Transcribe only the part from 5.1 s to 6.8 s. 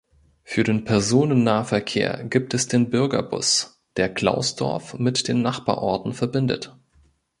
den Nachbarorten verbindet.